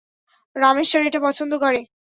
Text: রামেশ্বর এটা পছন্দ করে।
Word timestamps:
রামেশ্বর 0.55 1.01
এটা 1.07 1.19
পছন্দ 1.27 1.51
করে। 1.63 1.79